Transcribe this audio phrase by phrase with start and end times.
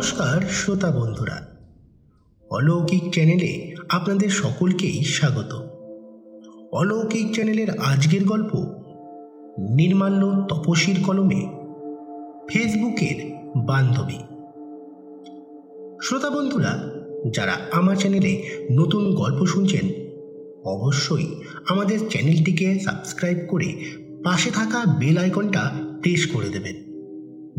[0.00, 1.46] নমস্কার, শ্রোতা বন্ধুরা।
[2.50, 5.68] অলৌকিক চ্যানেলে আপনাদের সকলকেই স্বাগত।
[6.72, 8.56] অলৌকিক চ্যানেলের আজকের গল্প
[9.58, 11.46] নির্মাল্য তপসীর কলমে
[12.48, 14.18] ফেসবুকের বান্ধবী।
[16.02, 16.82] শ্রোতা বন্ধুরা,
[17.30, 18.42] যারা আমার চ্যানেলে
[18.72, 19.88] নতুন গল্প শুনছেন,
[20.64, 21.34] অবশ্যই
[21.68, 23.84] আমাদের চ্যানেলটিকে সাবস্ক্রাইব করে
[24.24, 25.70] পাশে থাকা বেল আইকনটা
[26.02, 26.89] প্রেস করে দেবেন।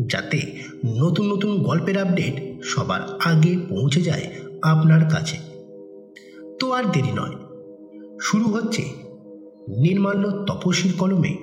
[0.06, 0.58] যাতে
[1.00, 4.30] নতুন নতুন গল্পের আপডেট সবার আগে পৌঁছে যায়
[4.62, 5.36] আপনার কাছে।
[6.60, 7.36] তো আর দেরি নয়।
[8.22, 8.82] শুরু হচ্ছে
[9.68, 11.36] নির্মাল্য তপসীর কলমে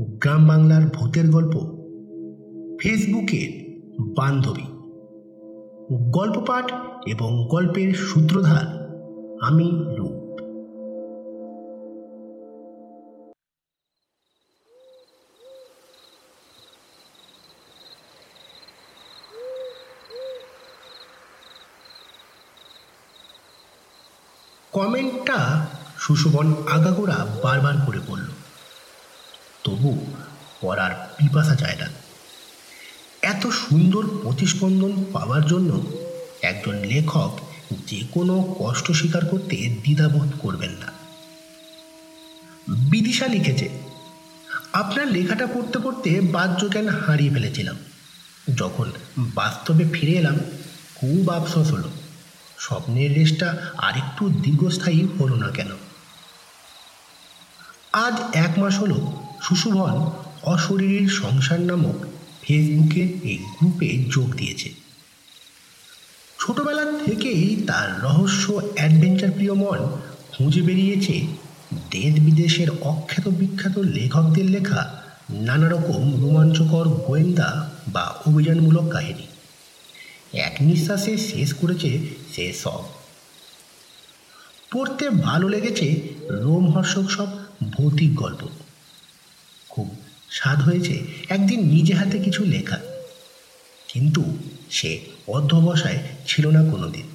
[0.00, 1.54] গ্রাম বাংলার ভূতের গল্প,
[2.80, 3.68] ফেসবুকের
[4.16, 4.62] বান্ধবী।
[6.10, 6.72] গল্প পাঠ
[7.06, 8.88] এবং গল্পের সূত্রধার
[9.40, 10.27] আমি রূপ।
[24.78, 25.66] কমেন্টটা
[25.98, 28.28] সুশোভন আগাগোড়া বারবার করে বলল,
[29.64, 30.06] তবু
[30.60, 31.88] পড়ার পিপাসা যায় না।
[33.22, 35.70] এত সুন্দর প্রতিস্পন্দন পাওয়ার জন্য
[36.42, 37.32] একজন লেখক
[37.86, 40.88] যে কোনো কষ্ট স্বীকার করতে দ্বিধাবোধ করবেন না।
[42.90, 43.66] বিদিশা লিখেছে,
[44.72, 47.76] আপনার লেখাটা পড়তে পড়তে বাহ্যজ্ঞান হারিয়ে ফেলেছিলাম।
[48.54, 50.36] যখন বাস্তবে ফিরে এলাম,
[50.94, 51.90] খুব আফসোস হলো।
[52.58, 55.70] স্বপ্নের রেসটা আরেকটু দীর্ঘস্থায়ী হলো না কেন?
[57.92, 60.10] আজ এক মাস হলো সুশুভন
[60.42, 61.96] অশরীরীর সংসার নামক
[62.42, 64.72] ফেসবুকে এই গ্রুপে যোগ দিয়েছে।
[66.38, 69.78] ছোটবেলা থেকেই তার রহস্য, অ্যাডভেঞ্চার প্রিয় মন
[70.28, 71.26] খুঁজে বেরিয়েছে
[71.90, 79.27] দেশ বিদেশের অখ্যাত বিখ্যাত লেখকদের লেখা নানা রকম রোমাঞ্চকর গোয়েন্দা বা অভিযানমূলক কাহিনী।
[80.32, 81.98] এক নিঃশ্বাসে শেষ করেছে
[82.34, 82.82] সে সব।
[84.72, 87.26] পড়তে ভালো লেগেছে রোমহর্ষক সব
[87.70, 88.48] ভৌতিক গল্প।
[89.68, 89.96] খুব
[90.30, 92.78] স্বাদ হয়েছে একদিন নিজে হাতে কিছু লেখা।
[93.88, 94.38] কিন্তু
[94.70, 97.06] সে অধ্যবসায় ছিল না কোনোদিন।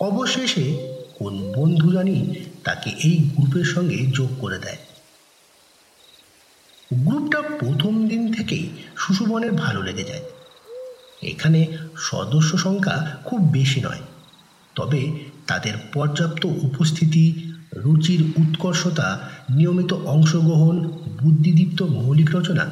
[0.00, 4.76] অবশেষে কোন বন্ধু জানি তাকে এই গ্রুপের সঙ্গে যোগ করে দেয়।
[6.94, 10.22] গ্রুপটা প্রথম দিন থেকেই সুশুভনের ভালো লেগে যায়।
[11.24, 11.60] এখানে
[11.98, 14.02] সদস্য সংখ্যা খুব বেশি নয়।
[14.74, 15.02] তবে
[15.46, 19.20] তাদের পর্যাপ্ত উপস্থিতি, রুচির উৎকর্ষতা,
[19.50, 20.76] নিয়মিত অংশগ্রহণ,
[21.22, 22.66] বুদ্ধিদীপ্ত মৌলিক রচনা,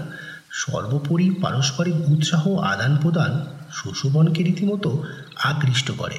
[0.51, 5.03] সর্বোপরি পারস্পরিক উৎসাহ আদান প্রদান সুশোভনকে রীতিমতো
[5.43, 6.19] আকৃষ্ট করে।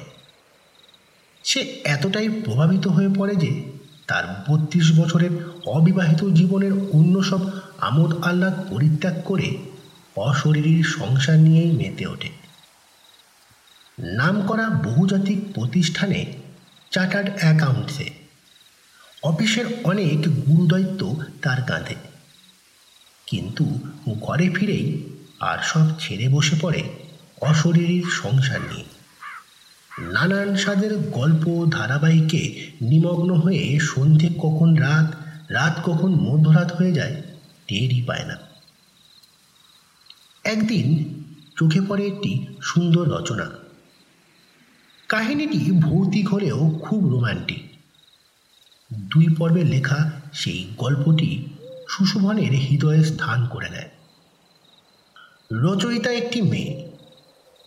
[1.44, 3.50] সে এতটাই প্রভাবিত হয়ে পড়ে যে
[4.06, 5.30] তার বত্রিশ বছরের
[5.66, 7.40] অবিবাহিত জীবনের অন্য সব
[7.80, 9.58] আমোদ আহ্লাদ পরিত্যাগ করে
[10.16, 12.30] অশরীরীর সংসার নিয়েই মেতে ওঠে।
[13.98, 16.24] নাম করা বহুজাতিক প্রতিষ্ঠানে
[16.90, 18.10] চার্টার্ড অ্যাকাউন্টসে
[19.22, 21.94] অফিসের অনেক গুরুদায়িত্ব তার কাঁধে।
[23.26, 23.78] কিন্তু
[24.20, 25.02] ঘরে ফিরেই
[25.40, 26.82] আর সব ছেড়ে বসে পড়ে
[27.40, 28.84] অশরীরীর সংসার নিয়ে।
[29.98, 35.14] নানান স্বাদের গল্প ধারাবাহিকে নিমগ্ন হয়ে সন্ধে কখন রাত
[35.50, 37.22] রাত কখন মধ্যরাত হয়ে যায়,
[37.66, 38.43] টেরই পায় না।
[40.44, 41.14] একদিন
[41.56, 43.50] চোখে পড়ে একটি সুন্দর রচনা।
[45.08, 47.62] কাহিনীটি ভৌতিক হলেও খুব রোমান্টিক।
[48.94, 51.46] দুই পর্বে লেখা সেই গল্পটি
[51.88, 53.90] সুশোভনের হৃদয়ে স্থান করে নেয়।
[55.52, 56.90] রচয়িতা একটি মেয়ে,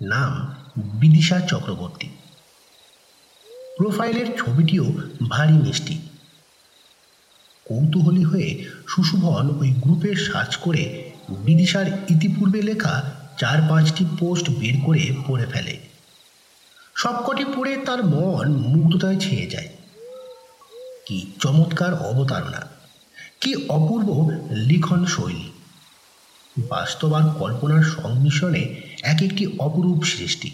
[0.02, 2.08] নাম বিদিশা চক্রবর্তী।
[3.78, 4.86] প্রোফাইলের ছবিটিও
[5.30, 6.00] ভারী মিষ্টি।
[7.66, 15.16] কৌতূহলী হয়ে সুশুভন ওই গ্রুপে সার্চ করে বিদিশার ইতিপূর্বে লেখা চার পাঁচটি পোস্ট বের করে
[15.28, 15.80] পড়ে ফেলে।
[16.96, 19.70] সবকটি পড়ে তার মন মুগ্ধতায় ছেয়ে যায়।
[21.06, 22.68] কি চমৎকার অবতারণা,
[23.42, 25.52] কি অপূর্ব লিখন শৈলী।
[26.70, 30.52] বাস্তব আর কল্পনার সংমিশ্রণে এক একটি অপরূপ সৃষ্টি।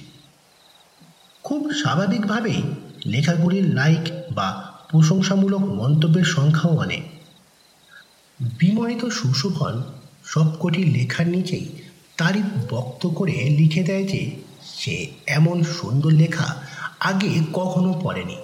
[1.44, 2.64] খুব স্বাভাবিকভাবেই
[3.06, 7.04] লেখাগুলির লাইক বা প্রশংসামূলক মন্তব্যের সংখ্যাও অনেক।
[8.60, 9.84] বিমোহিত সুশোভন
[10.26, 11.70] সবকটি লেখার নিচেই
[12.18, 16.64] তারিফ বক্ত করে লিখে দেয় যে, সে এমন সুন্দর লেখা
[17.00, 18.36] আগে কখনো পড়েনি।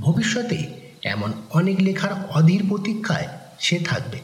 [0.00, 0.66] ভবিষ্যতে
[1.04, 3.28] এমন অনেক লেখার অধীর প্রতীক্ষায়
[3.58, 4.20] সে থাকবে।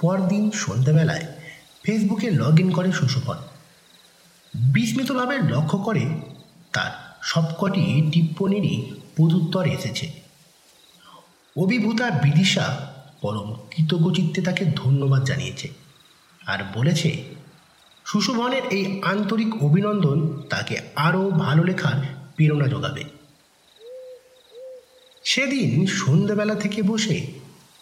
[0.00, 1.26] পরদিন সন্ধ্যাবেলায়
[1.82, 3.36] ফেসবুকে লগ ইন করে সুশোভন
[4.54, 6.06] বিস্মিতভাবে লক্ষ্য করে
[6.72, 10.12] তার সবকটি টিপ্পণীরই প্রত্যুত্তর এসেছে।
[11.56, 12.89] অভিভূতা বিদিশা
[13.20, 15.68] পরম কৃতজ্ঞচিত্তে তাকে ধন্যবাদ জানিয়েছে
[16.46, 17.24] আর বলেছে,
[18.04, 21.96] সুশোভনের এই আন্তরিক অভিনন্দন তাকে আরও ভালো লেখার
[22.36, 23.04] প্রেরণা যোগাবে।
[25.24, 27.26] সেদিন সন্ধ্যাবেলা থেকে বসে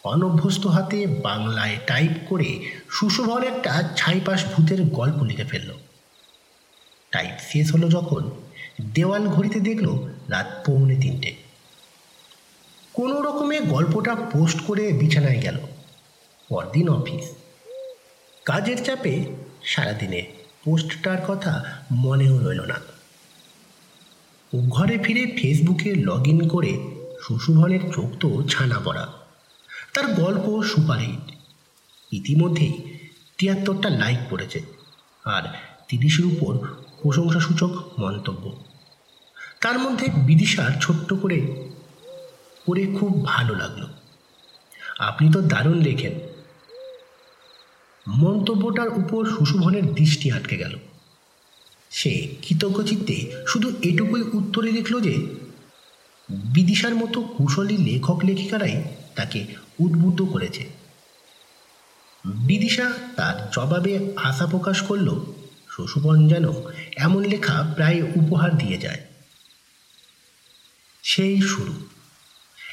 [0.03, 2.59] অনভ্যস্ত হাতে বাংলায় টাইপ করে
[2.89, 5.73] সুশোভন একটা ছাইপাশ ভূতের গল্প লিখে ফেলল।
[7.11, 8.29] টাইপ শেষ হলো যখন
[8.93, 11.31] দেওয়াল ঘড়িতে দেখল রাত পৌনে তিনটে।
[13.01, 15.57] কোনো রকমে গল্পটা পোস্ট করে বিছানায় গেল।
[16.49, 17.31] পরদিন অফিস।
[18.45, 19.25] কাজের চাপে
[19.63, 20.31] সারাদিনে
[20.63, 22.75] পোস্টটার কথা মনেও রইল না।
[24.69, 26.79] ঘরে ফিরে ফেসবুকে লগ ইন করে
[27.21, 29.07] সুশুভনের চোখ তো ছানা পড়া।
[29.93, 31.31] তার গল্প সুপারহিট।
[32.11, 32.99] ইতিমধ্যেই
[33.37, 34.61] তিয়াত্তরটা লাইক পড়েছে
[35.25, 35.43] আর
[35.87, 36.57] তিরিশের উপর
[37.01, 38.63] প্রশংসাসূচক মন্তব্য।
[39.61, 41.68] তার মধ্যে বিদিশার ছোট্ট করে
[42.69, 43.87] পড়ে খুব ভালো লাগল।
[44.99, 46.13] আপনি তো দারুণ লেখেন।
[48.07, 50.79] মন্তব্যটার উপর সুশুভনের দৃষ্টি আটকে গেল।
[51.89, 55.27] সে কৃতজ্ঞচিত্তে শুধু এটুকুই উত্তরে লিখল যে,
[56.29, 58.83] বিদিশার মতো কুশলী লেখক লেখিকারাই
[59.15, 59.45] তাকে
[59.79, 60.69] উদ্বুদ্ধ করেছে।
[62.25, 65.19] বিদিশা তার জবাবে আশা প্রকাশ করল
[65.69, 66.45] শশুবন যেন
[66.97, 68.99] এমন লেখা প্রায় উপহার দিয়ে যায়।
[71.03, 71.88] সেই শুরু।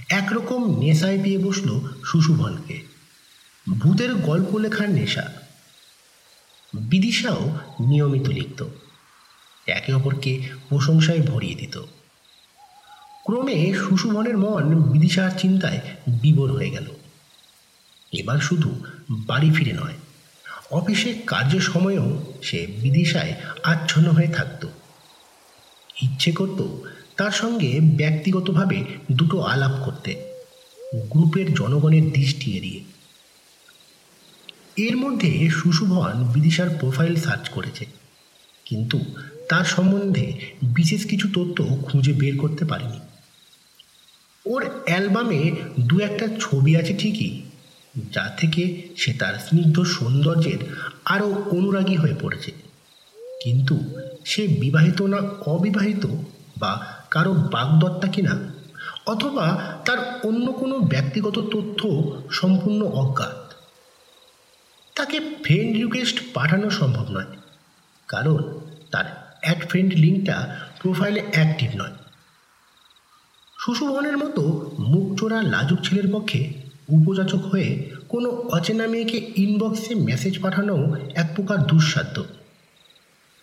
[0.09, 2.83] একরকম নেশায় পেয়ে বসল সুশুভনকে।
[3.79, 5.33] ভূতের গল্প লেখার নেশা।
[6.75, 8.67] বিদিশাও নিয়মিত লিখত।
[9.67, 11.83] একে অপরকে প্রশংসায় ভরিয়ে দিত।
[13.25, 16.87] ক্রমে সুশুভনের মন বিদিশার চিন্তায় বিবর হয়ে গেল।
[18.13, 19.95] এবার শুধু বাড়ি ফিরে নয়,
[20.71, 24.67] অফিসে কার্যের সময়েও সে বিদিশায় আচ্ছন্ন হয়ে থাকত।
[26.03, 26.63] ইচ্ছে করত
[27.17, 28.79] তার সঙ্গে ব্যক্তিগতভাবে
[29.13, 30.13] দুটো আলাপ করতে,
[31.13, 32.81] গ্রুপের জনগণের দৃষ্টি এড়িয়ে।
[34.77, 37.87] এর মধ্যে সুশুভন বিদিশার প্রোফাইল সার্চ করেছে,
[38.67, 38.99] কিন্তু
[39.49, 40.27] তার সম্বন্ধে
[40.63, 43.01] বিশেষ কিছু তথ্য খুঁজে বের করতে পারেনি।
[44.47, 45.41] ওর অ্যালবামে
[45.79, 47.43] দু একটা ছবি আছে ঠিকই,
[48.13, 48.63] যা থেকে
[48.97, 50.61] সে তার স্নিগ্ধ সৌন্দর্যের
[51.05, 52.51] আরও অনুরাগী হয়ে পড়েছে।
[53.43, 53.77] কিন্তু
[54.25, 56.05] সে বিবাহিত না অবিবাহিত
[56.59, 56.73] বা
[57.17, 58.53] কারও বাগদত্তা কিনা?
[59.07, 61.89] অথবা তার অন্য কোনো ব্যক্তিগত তথ্য
[62.31, 63.53] সম্পূর্ণ অজ্ঞাত?
[64.95, 67.25] তাকে ফ্রেন্ড রিকোয়েস্ট পাঠানো সম্ভব নয়।
[68.09, 68.61] কারণ
[68.91, 71.93] তার অ্যাড ফ্রেন্ড লিঙ্কটা প্রোফাইলে অ্যাক্টিভ নয়।
[73.59, 76.53] সুশুভনের মতো মুখচোরা লাজুক ছেলের পক্ষে
[76.89, 82.25] উপযাচক হয়ে কোনো অচেনা মেয়েকে ইনবক্সে মেসেজ পাঠানো এক প্রকার দুঃসাধ্য।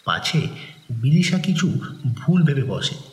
[0.05, 0.47] পাছে
[0.89, 1.79] বিদিশা কিছু
[2.15, 3.12] ভুল ভেবে বসে।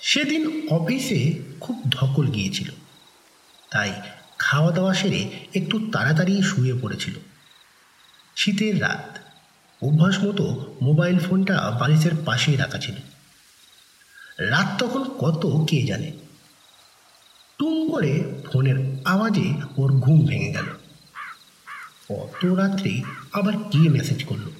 [0.00, 2.70] সেদিন অফিসে খুব ধকল গিয়েছিল।
[3.70, 4.02] তাই
[4.38, 7.14] খাওয়া দাওয়া সেরে একটু তাড়াতাড়ি শুয়ে পড়েছিল।
[8.36, 9.18] শীতের রাত,
[9.82, 12.94] অভ্যাস মতো মোবাইল ফোনটা বালিশের পাশেই রাখা ছিল।
[14.38, 16.12] রাত তখন কত কে জানে?
[17.58, 20.64] টুম করে ফোনের আওয়াজে ওর ঘুম ভেঙে গেল।
[22.14, 23.02] অত রাত্রে
[23.32, 24.50] আবার কে মেসেজ করল?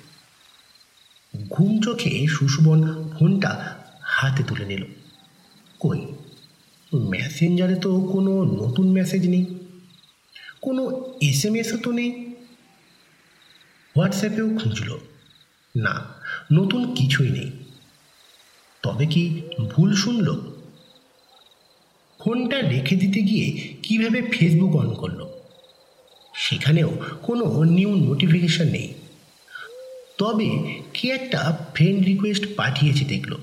[1.50, 4.84] ঘুম চোখে সুশোভন ফোনটা হাতে তুলে নিল।
[5.80, 6.06] কই?
[6.94, 9.46] মেসেঞ্জারে তো কোনো নতুন মেসেজ নেই।
[10.60, 12.34] কোনো এস এম এসও তো নেই।
[13.96, 14.98] হোয়াটসঅ্যাপেও খুঁজল।
[15.76, 16.04] না,
[16.52, 17.50] নতুন কিছুই নেই।
[18.82, 20.40] তবে কি ভুল শুনল?
[22.18, 25.28] ফোনটা রেখে দিতে গিয়ে কীভাবে ফেসবুক অন করল?
[26.34, 28.94] সেখানেও কোনো নিউ নোটিফিকেশন নেই।
[30.18, 33.36] তবে কে একটা ফ্রেন্ড রিকোয়েস্ট পাঠিয়েছে দেখল।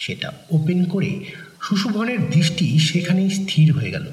[0.00, 1.24] সেটা ওপেন করে
[1.62, 4.10] সুশুভনের দৃষ্টি সেখানেই স্থির হয়ে গেল।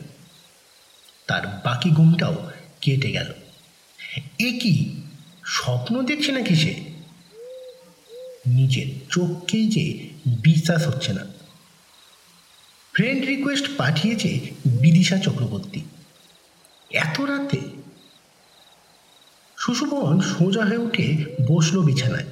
[1.27, 2.51] তার বাকি ঘুমটাও
[2.81, 3.33] কেটে গেল।
[4.39, 5.01] এ কি,
[5.45, 6.75] স্বপ্ন দেখছে নাকি সে?
[8.47, 11.25] নিজের চোখকেই যে বিশ্বাস হচ্ছে না।
[12.93, 15.81] ফ্রেন্ড রিকোয়েস্ট পাঠিয়েছে বিদিশা চক্রবর্তী।
[16.93, 17.57] এত রাতে?
[19.57, 22.25] সুশুভন সোজা হয়ে উঠে বসল বিছানায়।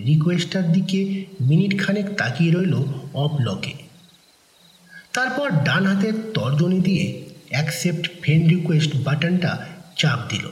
[0.00, 2.74] রিকোয়েস্টার দিকে মিনিট খানেক তাকিয়ে রইল
[3.14, 3.72] অফ লকে
[5.12, 10.50] তারপর ডান হাতের তর্জনী দিয়ে অ্যাকসেপ্ট ফ্রেন্ড রিকোয়েস্ট বাটনটা চাপ দিল।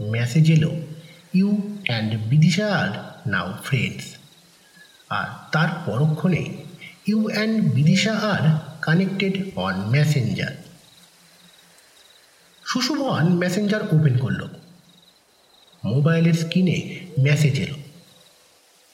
[0.00, 0.70] মেসেজ এলো
[1.34, 2.90] you and Bidisha are
[3.30, 4.04] now friends
[5.08, 6.44] আর তার পরক্ষণে
[7.06, 10.54] you and Bidisha are connected on messenger
[12.66, 14.48] Sushobhan messenger open করল।
[15.84, 17.79] মোবাইলের স্ক্রিনে মেসেজ এলো।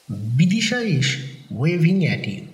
[0.09, 1.17] Bidisha is
[1.57, 2.45] waving at you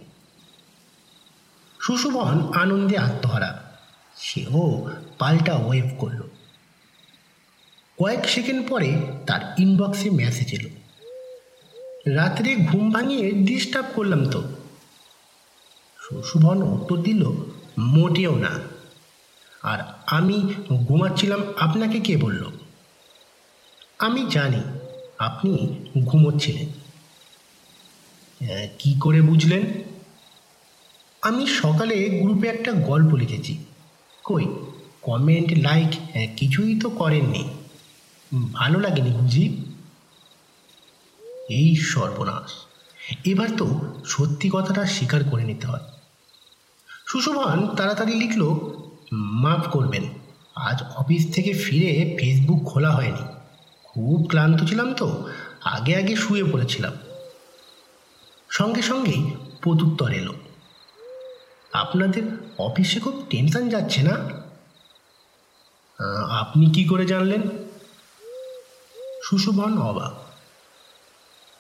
[1.81, 3.77] Sushobhan আনন্দে আত্মহারা।
[4.17, 6.21] সেও পাল্টা ওয়েভ করল।
[7.97, 10.69] কয়েক সেকেন্ড পরে তার ইনবক্সে মেসেজ এলো।
[12.15, 14.43] রাত্রে ঘুম ভাঙিয়ে ডিস্টার্ব করলাম তো।
[15.99, 17.31] সুশোভন উত্তর দিল,
[17.77, 18.59] মোটেও না।
[19.61, 20.53] আর আমি
[20.87, 22.51] ঘুমাচ্ছিলাম, আপনাকে কে বলল?
[23.99, 24.61] আমি জানি
[25.19, 26.82] আপনি ঘুমোচ্ছিলেন।
[28.79, 29.61] কি করে বুঝলেন?
[31.21, 33.57] আমি সকালে গ্রুপে একটা গল্প লিখেছি।
[34.23, 34.45] কই?
[35.01, 35.91] কমেন্ট লাইক
[36.37, 37.49] কিছুই তো করেননি।
[38.53, 39.65] ভালো লাগেনি বুঝি?
[41.49, 42.51] এই সর্বনাশ।
[43.25, 43.65] এবার তো
[44.05, 45.79] সত্যি কথাটা স্বীকার করে নিতে হয়।
[47.07, 48.41] সুশোভন তাড়াতাড়ি লিখল,
[49.11, 50.03] মাফ করবেন,
[50.55, 53.23] আজ অফিস থেকে ফিরে ফেসবুক খোলা হয়নি।
[53.83, 55.27] খুব ক্লান্ত ছিলাম তো,
[55.63, 56.93] আগে আগে শুয়ে পড়েছিলাম।
[58.53, 60.33] সঙ্গে সঙ্গেই প্রত্যুত্তর এলো।
[61.73, 62.23] আপনাদের
[62.57, 64.15] অফিসে খুব টেনশন যাচ্ছে না?
[66.29, 67.41] আপনি কি করে জানলেন?
[69.23, 70.13] সুশোভন অবাক।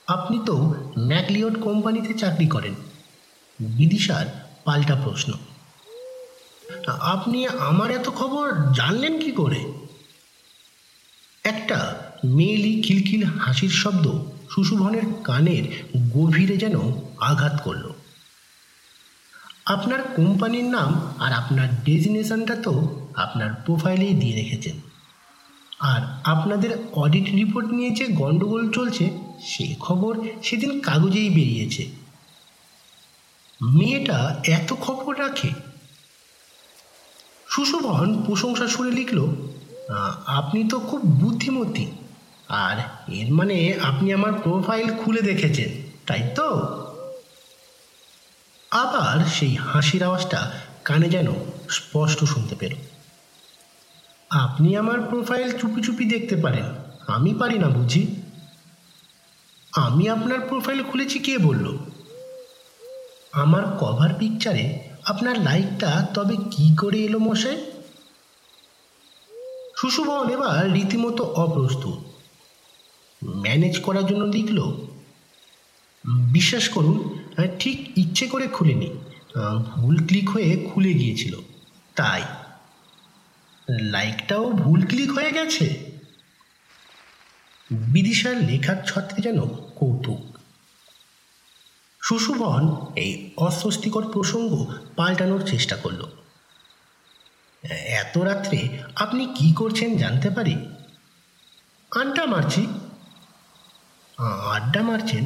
[0.07, 2.75] আপনি তো ম্যাকলিওট কোম্পানিতে চাকরি করেন।
[3.59, 5.33] বিদিশার পাল্টা প্রশ্ন।
[6.87, 9.73] আপনি আমার এত খবর জানলেন কি করে?
[11.43, 14.07] একটা মেয়েলি খিলখিল হাসির শব্দ
[14.55, 15.65] সুশুভনের কানের
[16.13, 16.75] গভীরে যেন
[17.19, 17.85] আঘাত করল।
[19.65, 22.73] আপনার কোম্পানির নাম আর আপনার ডেজিনেশনটা তো
[23.15, 24.75] আপনার প্রোফাইলেই দিয়ে রেখেছেন।
[25.79, 29.05] আর আপনাদের অডিট রিপোর্ট নিয়ে যে গণ্ডগোল চলছে,
[29.43, 31.83] সে খবর সেদিন কাগজেই বেরিয়েছে।
[33.61, 35.49] মেয়েটা এত খবর রাখে?
[37.49, 39.19] সুশোভন প্রশংসা সুরে লিখল
[40.39, 41.85] আপনি তো খুব বুদ্ধিমতী।
[42.53, 42.77] আর
[43.11, 45.69] এর মানে আপনি আমার প্রোফাইল খুলে দেখেছেন,
[46.07, 46.47] তাই তো?
[48.71, 50.51] আবার সেই হাসির আওয়াজটা
[50.83, 51.27] কানে যেন
[51.69, 52.75] স্পষ্ট শুনতে পেল।
[54.29, 56.63] আপনি আমার প্রোফাইল চুপি চুপি দেখতে পারেন,
[57.07, 58.15] আমি পারি না বুঝি।
[59.73, 61.77] আমি আপনার প্রোফাইল খুলেছি কে বলল?
[63.31, 67.65] আমার কভার পিকচারে আপনার লাইকটা তবে কি করে এলো মশাই?
[69.77, 72.12] সুশুভন এবার রীতিমতো অপ্রস্তুত।
[73.25, 74.87] ম্যানেজ করার জন্য লিখল
[76.31, 77.19] বিশ্বাস করুন
[77.59, 78.89] ঠিক ইচ্ছে করে খুলিনি
[79.75, 81.39] ভুল ক্লিক হয়ে খুলে গিয়েছিল।
[81.95, 82.23] তাই
[83.69, 85.93] লাইকটাও ভুল ক্লিক হয়ে গেছে।
[87.71, 90.37] বিদিশার লেখার ছত্রে যেন কৌতুক।
[92.01, 96.05] সুশুভন এই অস্বস্তিকর প্রসঙ্গ পাল্টানোর চেষ্টা করল।
[98.01, 100.55] এত রাত্রে আপনি কি করছেন জানতে পারি?
[101.91, 102.67] আড্ডা মারছি।
[104.55, 105.23] আড্ডা মারছেন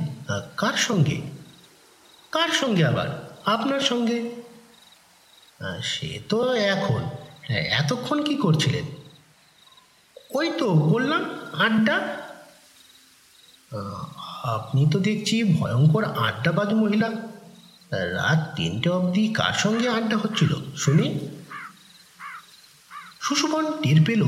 [0.61, 1.17] কার সঙ্গে?
[2.35, 3.09] কার সঙ্গে আবার?
[3.55, 4.17] আপনার সঙ্গে?
[5.91, 6.39] সে তো
[6.73, 7.01] এখন
[7.79, 8.85] এতক্ষণ কি করছিলেন?
[10.37, 11.21] ওই তো বললাম,
[11.65, 11.97] আড্ডা।
[14.55, 17.09] আপনি তো দেখছি ভয়ঙ্কর আড্ডাবাজ মহিলা।
[18.17, 20.51] রাত তিনটে অবধি কার সঙ্গে আড্ডা হচ্ছিল,
[20.83, 21.07] শুনি?
[23.25, 24.23] সুশোভন টের পেল,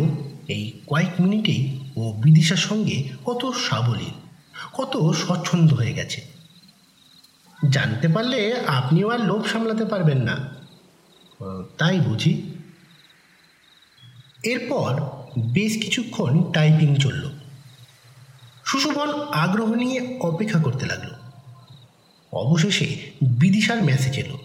[0.56, 1.62] এই কয়েক মিনিটেই
[2.00, 2.98] ও বিদিশার সঙ্গে
[3.28, 4.16] কত সাবলীল।
[4.74, 6.22] কত স্বচ্ছন্দ হয়ে গেছে।
[7.70, 10.56] জানতে পারলে আপনিও আর লোভ সামলাতে পারবেন না।
[11.78, 12.51] তাই বুঝি।
[14.44, 15.01] এরপর
[15.39, 17.30] বেশ কিছুক্ষণ টাইপিং চলল।
[18.66, 21.10] সুশোভন আগ্রহ নিয়ে অপেক্ষা করতে লাগল।
[22.34, 24.39] অবশেষে বিদিশার মেসেজ এলো।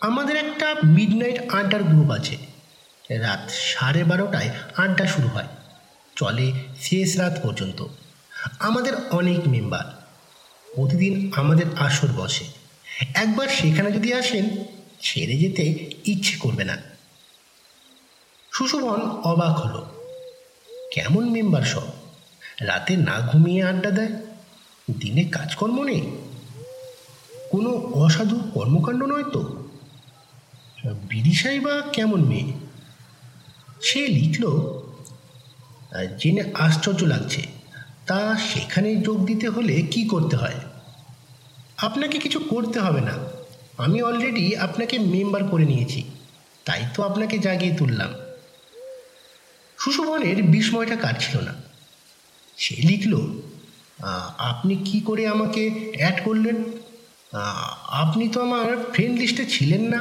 [0.00, 2.36] আমাদের একটা মিডনাইট আড্ডার গ্রুপ আছে।
[3.10, 5.46] রাত সাড়ে বারোটায় আড্ডা শুরু হয়।
[6.16, 7.84] চলে শেষ রাত পর্যন্ত।
[8.58, 10.08] আমাদের অনেক মেম্বার।
[10.74, 12.44] প্রতিদিন আমাদের আসর বসে।
[13.14, 14.64] একবার সেখানে যদি আসেন
[15.00, 16.76] ছেড়ে যেতে ইচ্ছে করবে না।
[18.52, 19.90] সুশোভন অবাক হলো।
[20.92, 21.82] কেমন মেম্বার সব?
[22.60, 24.08] রাতে না ঘুমিয়ে আড্ডা দেয়?
[24.90, 26.16] দিনে কাজকর্ম নেই?
[27.50, 29.68] কোনো অসাধু কর্মকাণ্ড নয় তো?
[31.08, 32.52] বিদিশাই বা কেমন মেয়ে?
[33.82, 34.44] সে লিখল
[36.18, 37.57] জেনে আশ্চর্য লাগছে।
[38.08, 40.58] তা সেখানে যোগ দিতে হলে কি করতে হয়?
[41.86, 43.14] আপনাকে কিছু করতে হবে না।
[43.84, 46.00] আমি অলরেডি আপনাকে মেম্বার করে নিয়েছি।
[46.66, 48.10] তাই তো আপনাকে জাগিয়ে তুললাম।
[49.78, 51.54] সুশোভনের বিস্ময়টা কাটছিল না?
[52.56, 53.14] সে লিখল
[54.50, 55.62] আপনি কি করে আমাকে
[55.98, 56.56] অ্যাড করলেন?
[58.02, 60.00] আপনি তো আমার ফ্রেন্ড লিস্টে ছিলেন না।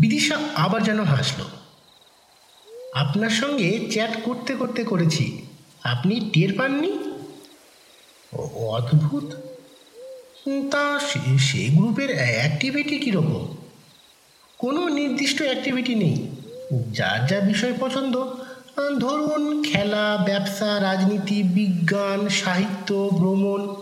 [0.00, 1.40] বিদিশা আবার যেন হাসল,
[2.94, 5.24] আপনার সঙ্গে চ্যাট করতে করতে করেছি।
[5.86, 6.98] আপনি টের পাননি?
[8.56, 9.24] অদ্ভুত।
[10.70, 11.00] তা
[11.38, 13.56] সে গ্রুপের অ্যাক্টিভিটি কীরকম?
[14.58, 16.28] কোনো নির্দিষ্ট অ্যাক্টিভিটি নেই।
[16.92, 18.24] যার যা বিষয় পছন্দ
[18.98, 23.74] ধরুন খেলা, ব্যবসা, রাজনীতি, বিজ্ঞান, সাহিত্য, ভ্রমণ,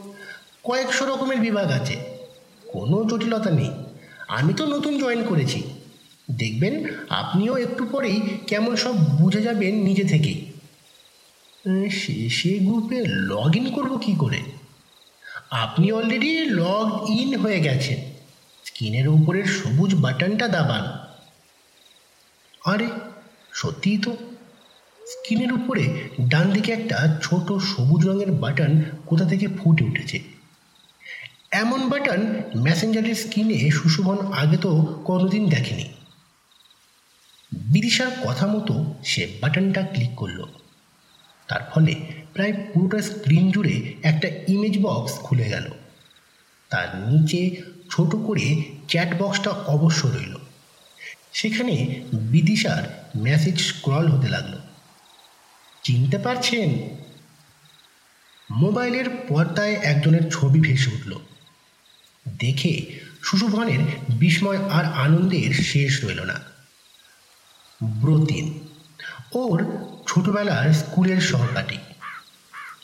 [0.64, 1.96] কয়েকশো রকমের বিভাগ আছে।
[2.68, 3.70] কোনো জটিলতা নেই।
[4.28, 5.62] আমি তো নতুন জয়েন করেছি।
[6.30, 10.53] দেখবেন, আপনিও একটু পরেই কেমন সব বুঝে যাবেন নিজে থেকেই।
[11.90, 14.42] সে সে গ্রুপে লগ ইন করব কী করে?
[15.50, 17.98] আপনি অলরেডি লগ ইন হয়ে গেছেন।
[18.64, 20.98] স্ক্রিনের উপরের সবুজ বাটনটা দাবান।
[22.64, 22.86] আরে,
[23.52, 24.16] সত্যিই তো?
[25.06, 30.20] স্ক্রিনের উপরে ডান দিকে একটা ছোট সবুজ রঙের বাটন কোথা থেকে ফুটে উঠেছে।
[31.50, 35.84] এমন বাটন মেসেঞ্জারের স্ক্রিনে সুশোভন আগে তো কোনোদিন দেখেনি।
[37.52, 40.44] বিদিশার কথা মতো সে বাটনটা ক্লিক করল।
[41.48, 41.94] তার ফলে
[42.32, 45.70] প্রায় পুরোটা স্ক্রিন জুড়ে একটা ইমেজ বক্স খুলে গেল।
[46.68, 50.36] তার নিচে ছোট করে চ্যাট বক্সটা অবশ্য রইল।
[51.32, 54.58] সেখানে বিদিশার মেসেজ স্ক্রল হতে লাগল।
[55.82, 56.88] চিনতে পারছেন?
[58.50, 61.18] মোবাইলের পর্দায় একজনের ছবি ভেসে উঠল।
[62.38, 66.40] দেখে সুশোভনের বিস্ময় আর আনন্দের শেষ রইল না।
[67.82, 68.68] ব্রতিন,
[69.32, 69.64] ওর
[70.06, 71.76] ছোটবেলার স্কুলের সহপাঠী।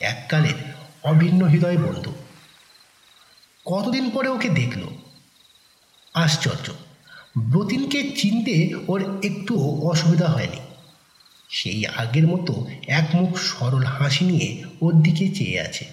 [0.00, 0.54] এককালের
[1.02, 2.12] অভিন্ন হৃদয় বন্ধু।
[3.64, 4.82] কতদিন পরে ওকে দেখল?
[6.14, 6.72] আশ্চর্য।
[7.38, 10.56] ব্রতিনকে চিনতে ওর একটু অসুবিধা হয়নি।
[11.48, 15.84] সেই আগের মতো একমুখ সরল হাসি নিয়ে ওর দিকে চেয়ে আছে।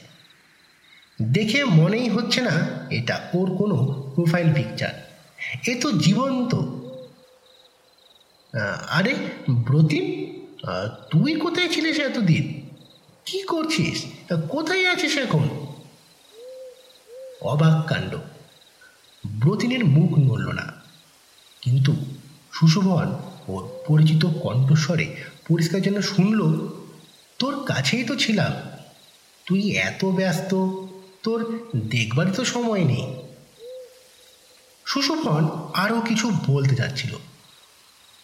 [1.21, 2.51] দেখে মনেই হচ্ছে না
[2.89, 3.75] এটা ওর কোনো
[4.15, 5.19] প্রোফাইল পিকচার
[5.67, 6.55] এ তো জীবন্ত।
[8.89, 9.15] আরে
[9.49, 10.36] ব্রতিন?
[11.11, 12.69] তুই কোথায় ছিলিস এতদিন?
[13.25, 14.05] কি করছিস?
[14.31, 15.49] আহ, কোথায় আছিস এখন?
[17.41, 18.15] অবাক কাণ্ড।
[19.25, 20.73] ব্রতিনের মুখ নড়ল না।
[21.61, 21.95] কিন্তু
[22.53, 23.15] সুশোভন
[23.47, 25.15] ওর পরিচিত কণ্ঠস্বরে
[25.47, 26.67] পরিষ্কার যেন শুনল
[27.39, 28.53] তোর কাছেই তো ছিলাম।
[29.45, 30.53] তুই এত ব্যস্ত
[31.23, 33.15] তোর দেখবার তো সময় নেই।
[34.85, 37.15] সুশোভন আরও কিছু বলতে যাচ্ছিল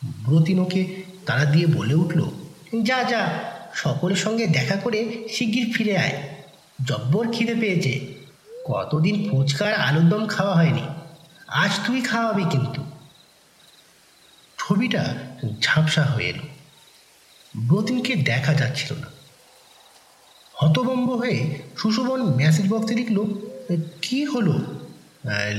[0.04, 2.20] ব্রতিন ওকে তারা দিয়ে বলে উঠল,
[2.84, 3.22] যা যা,
[3.74, 6.18] সকলের সঙ্গে দেখা করে শিগগির ফিরে আয়।
[6.88, 7.94] জব্বর খিদে পেয়েছে।
[8.66, 10.84] কতদিন ফুচকার আলুর দম খাওয়া হয়নি।
[11.48, 12.82] আজ তুই খাওয়াবি কিন্তু।
[14.60, 15.04] ছবিটা
[15.62, 16.46] ঝাপসা হয়ে এলো।
[17.56, 19.08] ব্রতিনকে দেখা যাচ্ছিল না।
[20.54, 21.38] হতভম্ব হয়ে
[21.78, 23.18] সুশোভন মেসেজ বক্সে লিখল,
[24.02, 24.54] কি হলো?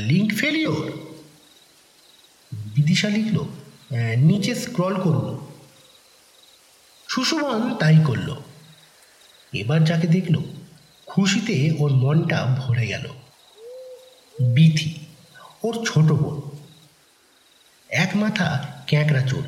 [0.09, 0.92] লিঙ্ক ফেলিওর
[2.74, 3.38] বিদিশা লিখল,
[4.16, 5.44] নিচে স্ক্রল করুন।
[7.14, 8.35] সুশোভন তাই করল।
[9.53, 10.35] এবার যাকে দেখল,
[11.07, 13.09] খুশিতে ওর মনটা ভরে গেল।
[14.55, 14.94] বিথি,
[15.62, 16.40] ওর ছোট বোন।
[17.88, 19.42] এক মাথা ক্যাঁকড়া চুল,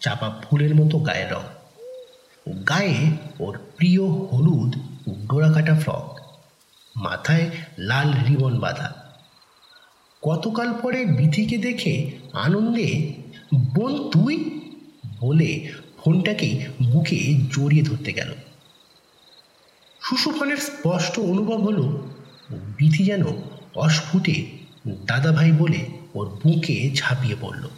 [0.00, 1.42] চাপা ফুলের মতো গায়ের রং।
[2.62, 4.76] গায়ে ওর প্রিয় হলুদ
[5.26, 6.20] ডোরাকাটা ফ্রক।
[6.96, 8.94] মাথায় লাল রিবন বাঁধা।
[10.22, 13.14] কতকাল পরে বিথিকে দেখে আনন্দে,
[13.54, 14.60] বোন তুই?
[15.20, 15.72] বলে
[16.04, 18.34] ফোনটাকেই বুকে জড়িয়ে ধরতে গেল।
[20.02, 22.08] সুশোভনের স্পষ্ট অনুভব হলো
[22.50, 23.24] বিথি যেন
[23.74, 24.46] অস্ফুটে
[24.88, 27.68] দাদাভাই বলে ওর বুকে ঝাঁপিয়ে পড়ল।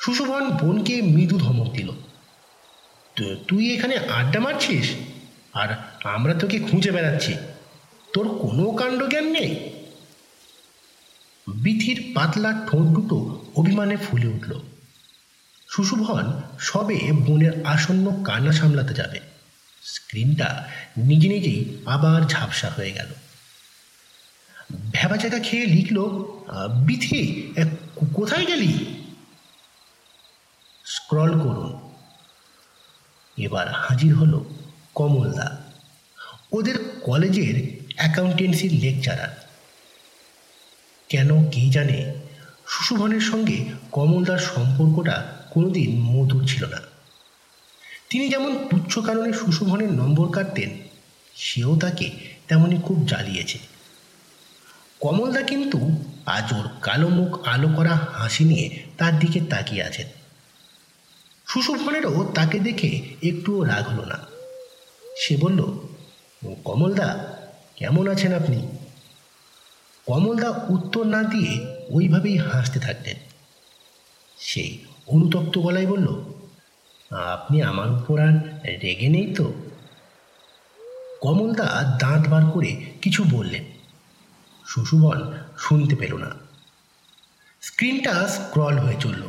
[0.00, 1.92] সুশোভন বোনকে মৃদু ধমক দিল,
[3.16, 4.94] "তু- তুই এখানে আড্ডা মারছিস?
[5.52, 5.68] আর
[6.04, 7.34] আমরা তোকে খুঁজে বেড়াচ্ছি।
[8.12, 9.70] তোর কোনো কাণ্ড জ্ঞান নেই?
[11.48, 14.60] বিথির পাতলা ঠোঁট দুটো অভিমানে ফুলে উঠল।
[15.70, 19.20] সুশুভন সবে বোনের আসন্ন কান্না সামলাতে যাবে।
[19.82, 23.06] স্ক্রিনটা নিজে নিজেই আবার ঝাপসা হয়ে গেল।
[24.92, 25.98] ভেবা জায়গা খেয়ে লিখল
[26.48, 27.52] "আহ, বিথি
[28.14, 28.86] কোথায় গেলি?
[30.84, 31.94] স্ক্রল করুন।
[33.44, 34.50] এবার হাজির হলো
[34.94, 35.56] কমলদা
[36.52, 39.48] ওদের কলেজের অ্যাকাউন্টেন্সির লেকচারার।
[41.08, 42.14] কেন কে জানে
[42.68, 46.80] সুশোভনের সঙ্গে কমলদার সম্পর্কটা কোনোদিন মধুর ছিল না।
[48.10, 50.70] তিনি যেমন তুচ্ছ কারণে সুশোভনের নম্বর কাটতেন,
[51.36, 52.06] সেও তাকে
[52.48, 53.58] তেমনই খুব জ্বালিয়েছে।
[55.00, 55.78] কমলদা কিন্তু
[56.26, 58.66] আজ ওর কালো মুখ আলো করা হাসি নিয়ে
[58.98, 60.08] তার দিকে তাকিয়ে আছেন।
[61.46, 62.90] সুশোভনেরও তাকে দেখে
[63.22, 64.18] একটুও রাগ হলো না।
[65.16, 65.60] সে বলল
[66.64, 67.08] কমলদা,
[67.76, 68.58] কেমন আছেন আপনি?
[70.06, 71.52] কমলদা উত্তর না দিয়ে
[71.90, 73.16] ওইভাবেই হাসতে থাকতেন।
[74.38, 74.72] সেই
[75.10, 76.24] অনুতপ্ত গলায় বলল,
[77.10, 78.32] আপনি আমার উপর আর
[78.64, 79.52] রেগে নেই তো?
[81.20, 83.64] কমলদা দাঁত বার করে কিছু বললেন।
[84.66, 86.30] সুশুবন শুনতে পেল না।
[87.60, 89.22] স্ক্রিনটা স্ক্রল হয়ে চলল।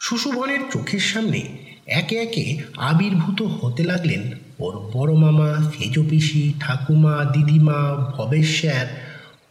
[0.00, 8.12] সুশুভনের চোখের সামনে একে একে আবির্ভূত হতে লাগলেন ওর বড় মামা, সেজ পিসি, ঠাকুমা, দিদিমা,
[8.16, 8.86] ভবেশ স্যার,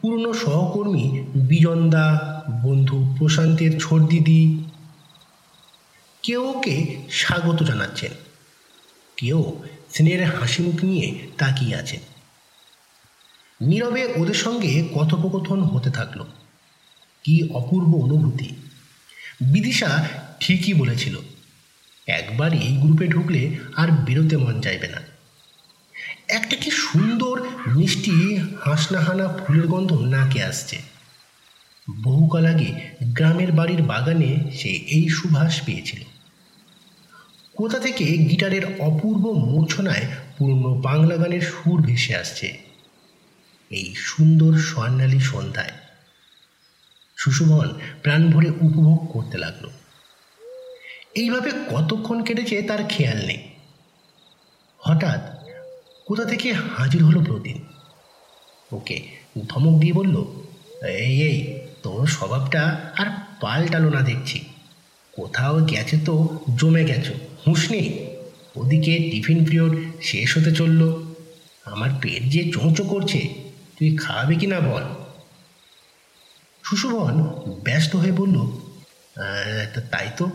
[0.02, 4.64] পুরনো সহকর্মী, বিজনদা, বন্ধু প্রশান্তের ছোট দিদি
[6.28, 8.12] কেউ ওকে স্বাগত জানাচ্ছেন।
[9.18, 9.64] কেউ
[9.94, 12.00] স্নেহের হাসি মুখ নিয়ে তাকিয়ে আছেন।
[13.62, 16.24] নীরবে ওদের সঙ্গে কথোপকথন হতে থাকল।
[17.24, 18.56] কি অপূর্ব অনুভূতি।
[19.42, 20.08] বিদিশা
[20.40, 21.20] ঠিকই বলেছিল,
[22.08, 25.02] একবার এই গ্রুপে ঢুকলে আর বেরোতে মন চাইবে না।
[26.28, 30.82] একটা কি সুন্দর, মিষ্টি, হাসনাহানা ফুলের গন্ধ নাকে আসছে।
[32.04, 36.02] বহুকাল আগে গ্রামের বাড়ির বাগানে সে এই সুভাষ পেয়েছিল।
[37.58, 42.58] কোথা থেকে গিটারের অপূর্ব মূর্ছনায় পুরনো বাংলা গানের সুর ভেসে আসছে?
[43.70, 45.72] এই সুন্দর স্বর্ণালী সন্ধ্যায়।
[47.18, 49.70] সুশুভন প্রাণ ভরে উপভোগ করতে লাগল।
[51.16, 53.38] এইভাবে কতক্ষণ কেটেছে তার খেয়াল নেই।
[54.78, 55.48] হঠাৎ
[56.06, 57.66] কোথা থেকে হাজির হলো প্রতিদিন?
[58.72, 59.08] ওকে
[59.50, 60.26] ধমক দিয়ে বলল,
[60.88, 63.06] এই এই, তোর স্বভাবটা আর
[63.42, 64.46] পাল্টালো না দেখছি।
[65.12, 67.88] কোথাও গেছে তো জমে গেছো। হুঁশ নেই
[68.60, 70.82] ওদিকে টিফিন পিরিয়ড শেষ হতে চলল।
[71.74, 73.20] আমার পেট যে চোঁচো করছে,
[73.78, 74.86] তুই খাওয়াবে কি না বল?
[76.66, 77.16] সুশুভন
[77.66, 78.38] ব্যস্ত হয়ে বলল
[79.92, 80.26] তাই তো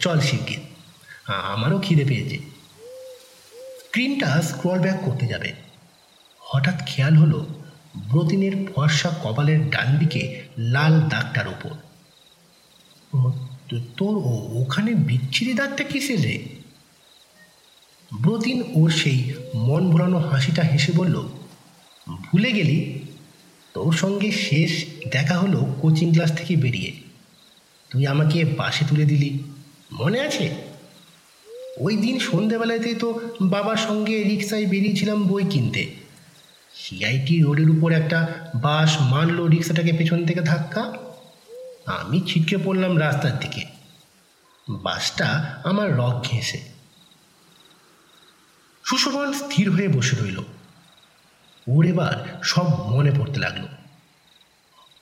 [0.00, 0.62] চল শিগগির।
[1.52, 2.38] আমারও খিদে পেয়েছে।
[3.80, 5.50] স্ক্রিনটা স্ক্রল ব্যাক করতে যাবে।
[6.50, 7.40] হঠাৎ খেয়াল হলো,
[8.10, 10.22] ব্রতিনের ফর্সা কপালের ডান দিকে
[10.74, 11.74] লাল দাগটার ওপর
[13.96, 14.14] তোর
[14.62, 16.38] ওখানে বিচ্ছিরি দাগটা কিসের রে?
[18.20, 21.28] ব্রতিন ওর সেই মন ভরানো হাসিটা হেসে বলল,
[22.06, 22.98] ভুলে গেলি?
[23.74, 26.92] তোর সঙ্গে শেষ দেখা হলো কোচিং ক্লাস থেকে বেরিয়ে।
[27.90, 29.38] তুই আমাকে বাসে তুলে দিলি।
[29.92, 30.54] মনে আছে?
[31.78, 35.82] ওই দিন সন্ধেবেলাতে তো বাবার সঙ্গে রিক্সায় বেরিয়েছিলাম বই কিনতে।
[36.74, 41.05] সিআইটি রোডের উপর একটা বাস মারল রিক্সাটাকে পেছন থেকে ধাক্কা।
[41.86, 43.64] আমি ছিটকে পড়লাম রাস্তার দিকে।
[44.68, 46.60] বাসটা আমার রক ঘেঁষে।
[48.84, 50.38] সুশোভন স্থির হয়ে বসে রইল।
[51.68, 53.64] ওর এবার সব মনে পড়তে লাগল।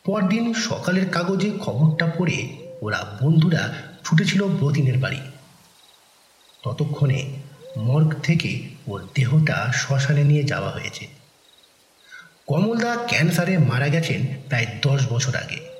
[0.04, 5.20] পরদিন সকালের কাগজে খবরটা পড়ে ওরা বন্ধুরা ছুটেছিল ব্রতিনের বাড়ি।
[6.62, 7.36] ততক্ষণে
[7.76, 11.08] মর্গ থেকে ওর দেহটা শ্মশানে নিয়ে যাওয়া হয়েছে।
[12.46, 15.73] কমলদা ক্যান্সারে মারা গেছেন প্রায় দশ বছর আগে।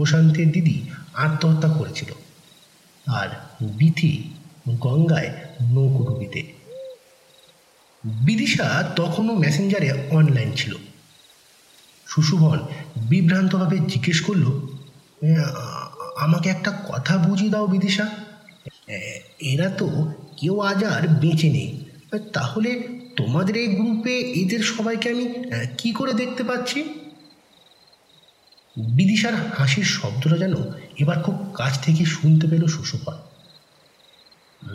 [0.00, 0.76] প্রশান্তের দিদি
[1.14, 2.10] আত্মহত্যা করেছিল।
[3.06, 3.28] আর
[3.60, 4.12] বিথি
[4.78, 5.30] গঙ্গায়
[5.72, 6.42] নৌকুডুবিতে
[8.04, 10.72] বিদিশা তখনও মেসেঞ্জারে অনলাইন ছিল।
[12.06, 12.58] সুশুভন
[12.96, 14.44] বিভ্রান্তভাবে জিজ্ঞেস করল
[16.16, 18.06] আমাকে একটা কথা বুঝিয়ে দাও বিদিশা।
[19.52, 19.86] এরা তো
[20.36, 21.70] কেউ আজ আর বেঁচে নেই।
[22.32, 22.70] তাহলে
[23.16, 25.26] তোমাদের এই গ্রুপে এদের সবাইকে আমি
[25.78, 26.80] কি করে দেখতে পাচ্ছি?
[28.82, 30.54] বিদিশার হাসির শব্দটা যেন
[30.98, 33.12] এবার খুব কাছ থেকে শুনতে পেল সুশুভন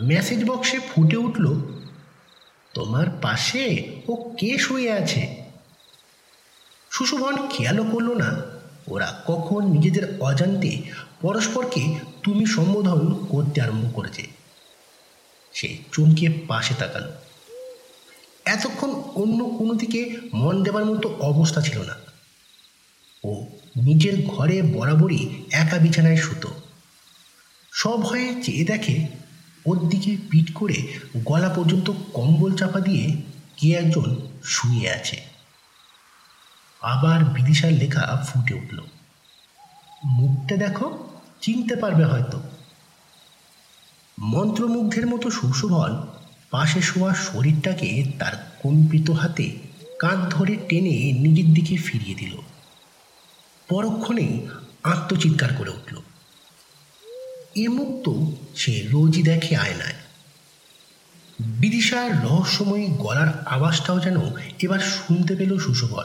[0.02, 1.60] মেসেজ বক্সে ফুটে উঠল,
[2.74, 5.44] তোমার পাশে ও কে শুয়ে আছে?
[6.90, 8.42] সুশুভন খেয়ালও করল না,
[8.88, 10.82] ওরা কখন নিজেদের অজান্তে
[11.20, 14.26] পরস্পরকে তুমি সম্বোধন করতে আরম্ভ করেছে?
[15.52, 17.12] সে চমকে পাশে তাকালো।
[18.44, 22.05] এতক্ষণ অন্য কোনো দিকে মন দেবার মতো অবস্থা ছিল না।
[23.26, 23.32] ও
[23.76, 26.48] নিজের ঘরে বরাবরই একা বিছানায় শুতো।
[27.72, 29.06] সব হয়ে চেয়ে দেখে
[29.66, 30.78] ওর দিকে পিট করে
[31.24, 33.04] গলা পর্যন্ত কম্বল চাপা দিয়ে
[33.56, 34.08] কে একজন
[34.44, 35.16] শুয়ে আছে।
[36.80, 38.78] আবার বিদিশার লেখা ফুটে উঠল।
[40.04, 40.86] মুখটা দেখো,
[41.40, 42.38] চিনতে পারবে হয়তো।
[44.18, 45.92] মন্ত্রমুগ্ধের মতো সুশোভন
[46.50, 49.46] পাশে শোয়া শরীরটাকে তার কম্পিত হাতে
[49.98, 52.34] কাঁধ ধরে টেনে নিজের দিকে ফিরিয়ে দিল।
[53.68, 54.48] পরক্ষণেই
[54.82, 55.96] আত্মচিৎকার করে উঠল।
[57.54, 59.94] এ মুখ তো সে রোজই দেখে আয়নায়।
[61.40, 64.16] বিদিশার রহস্যময়ী গলার আওয়াজটাও যেন
[64.62, 66.04] এবার শুনতে পেল সুশোভন।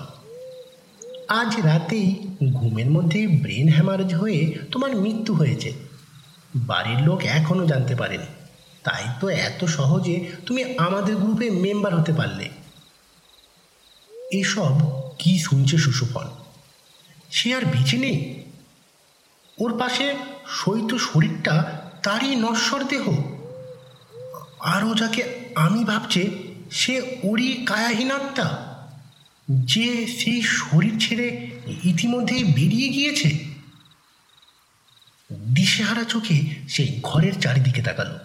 [1.28, 5.74] আজ রাতেই ঘুমের মধ্যে ব্রেন হ্যামারেজ হয়ে তোমার মৃত্যু হয়েছে।
[6.56, 8.26] বাড়ির লোক এখনও জানতে পারেনি।
[8.84, 12.50] তাই তো এত সহজে তুমি আমাদের গ্রুপে মেম্বার হতে পারলে।
[14.32, 16.41] এসব কি শুনছে সুশোভন?
[17.32, 18.44] সে আর বেঁচে নেই।
[19.58, 20.16] ওর পাশে
[20.48, 23.06] শৈত শরীরটা তারই নশ্বর দেহ।
[24.60, 25.24] আরও যাকে
[25.56, 26.30] আমি ভাবছে,
[26.72, 28.72] সে ওরই কায়াহীনাত্মা,
[29.50, 31.52] যে সেই শরীর ছেড়ে
[31.84, 33.52] ইতিমধ্যেই বেরিয়ে গিয়েছে।
[35.54, 38.20] দিশেহারা চোখে সেই ঘরের চারিদিকে তাকালো।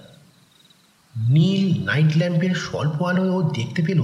[1.16, 4.02] নীল নাইট ল্যাম্পের স্বল্প আলোয়ও দেখতে পেল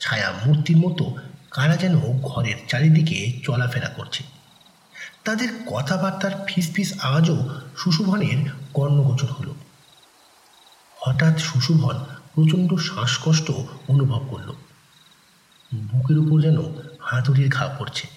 [0.00, 1.14] ছায়া মূর্তির মতো
[1.52, 4.24] কারা যেন ঘরের চারিদিকে চলাফেরা করছে।
[5.24, 9.54] তাদের কথাবার্তার ফিসফিস আওয়াজও সুশুভনের কর্ণগোচর হলো।
[10.96, 13.50] হঠাৎ সুশুভন প্রচণ্ড শ্বাসকষ্ট
[13.88, 14.52] অনুভব করল।
[15.74, 16.56] বুকের উপর যেন
[17.00, 18.08] হাতুড়ির ঘা পড়ছে।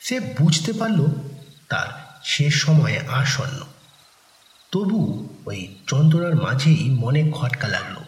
[0.00, 1.06] সে বুঝতে পারল
[1.68, 3.66] তার শেষ সময় আসন্ন।
[4.72, 8.07] তবু ওই যন্ত্রণার মাঝেই মনে খটকা লাগল।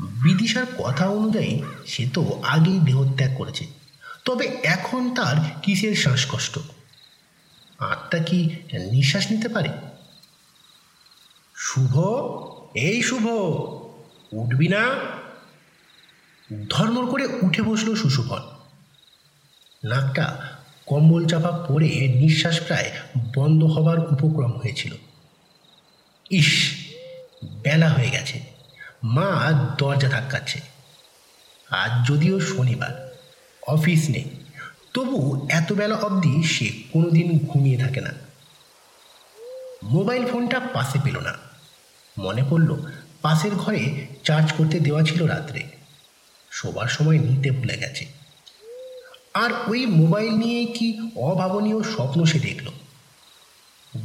[0.00, 3.66] বিদিশার কথা অনুযায়ী সে তো আগেই দেহত্যাগ করেছে।
[4.24, 6.58] তবে এখন তার কিসের শ্বাসকষ্ট?
[7.78, 9.68] আত্মা কি নিঃশ্বাস নিতে পারে?
[11.56, 11.98] শুভ?
[12.74, 13.26] এই শুভ।
[14.32, 14.94] উঠবি না।
[16.68, 18.42] ধর্মর করে উঠে বসল সুশুভন।
[19.84, 20.56] নাকটা
[20.86, 22.90] কম্বল চাপা পড়ে নিঃশ্বাস প্রায়
[23.34, 24.94] বন্ধ হবার উপক্রম হয়েছিল।
[26.30, 26.76] ইস,
[27.44, 28.55] বেলা হয়ে গেছে।
[29.06, 30.60] মা দরজা ধাক্কাচ্ছে।
[31.70, 33.16] আজ যদিও শনিবার,
[33.66, 34.24] অফিস নেই,
[34.94, 38.12] তবু এত বেলা অবধি সে কোনোদিন ঘুমিয়ে থাকে না।
[39.82, 41.34] মোবাইল ফোনটা পাশে পেল না।
[42.18, 42.90] মনে পড়ল
[43.22, 45.62] পাশের ঘরে চার্জ করতে দেওয়া ছিল রাত্রে।
[46.50, 48.06] শোবার সময় নিতে ভুলে গেছে।
[49.34, 52.68] আর ওই মোবাইল নিয়ে কি অভাবনীয় স্বপ্ন সে দেখল।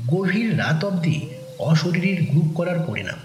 [0.07, 3.19] গভীর রাত অবধি অশরীরীর গ্রুপ করার পরিণাম।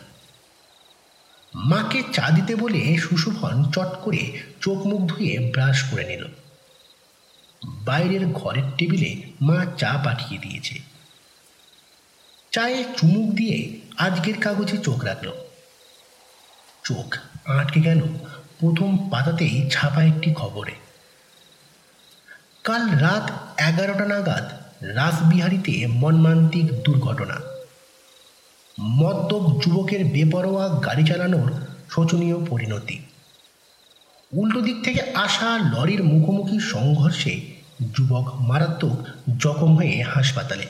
[1.67, 6.27] মাকে চা দিতে বলে সুশুভন চট করে চোখ মুখ ধুয়ে ব্রাশ করে নিল।
[7.65, 10.79] বাইরের ঘরের টেবিলে মা চা পাঠিয়ে দিয়েছে।
[12.51, 15.33] চায়ে চুমুক দিয়ে আজকের কাগজে চোখ রাখল।
[16.85, 18.01] চোখ আটকে গেল
[18.61, 20.73] প্রথম পাতাতেই ছাপা একটি খবরে।
[22.65, 24.47] কাল রাত এগারোটা নাগাদ
[24.85, 27.56] রাসবিহারীতে মর্মান্তিক দুর্ঘটনা।
[28.81, 31.53] মদ্যপ যুবকের বেপরোয়া গাড়ি চালানোর
[31.91, 32.99] শোচনীয় পরিণতি।
[34.33, 37.41] উল্টো দিক থেকে আসা লরির মুখোমুখি সংঘর্ষে
[37.97, 39.07] যুবক মারাত্মক
[39.39, 40.67] জখম হয়ে হাসপাতালে।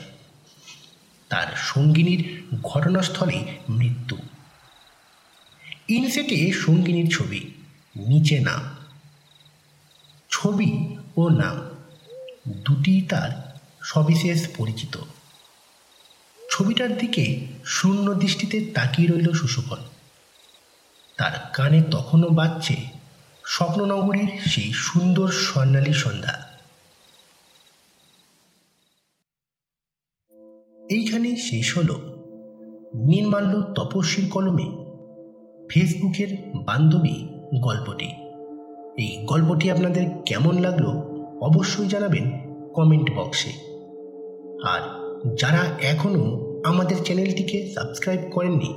[1.29, 4.17] তার সঙ্গিনীর ঘটনাস্থলে মৃত্যু।
[5.87, 7.39] ইনসেটে সঙ্গিনীর ছবি,
[7.95, 8.61] নিচে নাম।
[10.29, 11.61] ছবি ও নাম
[12.47, 14.97] দুটি তার সবিশেষ পরিচিত।
[16.57, 19.77] ছবিটার দিকে শূন্য দৃষ্টিতে তাকিয়ে রইল সুশুভন।
[21.17, 22.75] তার কানে তখনও বাজছে
[23.45, 26.47] স্বপ্ননগরীর সেই সুন্দর স্বর্ণালী সন্ধ্যা।
[30.89, 31.95] এইখানে শেষ হল।
[32.95, 34.63] নীলমাল্য তপস্বীর কলমে।
[35.69, 37.27] ফেসবুকের বান্ধবী
[37.59, 38.07] গল্পটি।
[39.01, 40.85] এই গল্পটি আপনাদের কেমন লাগল
[41.41, 43.51] অবশ্যই জানাবেন কমেন্ট বক্সে।
[44.63, 48.73] আর যারা এখনও আমাদের চ্যানেলটিকে সাবস্ক্রাইব করেননি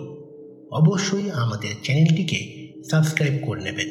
[0.72, 3.90] অবশ্যই আমাদের চ্যানেলটিকে সাবস্ক্রাইব করে নেবেন।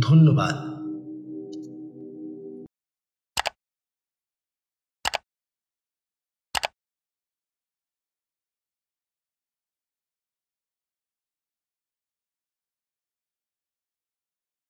[0.00, 0.67] ধন্যবাদ।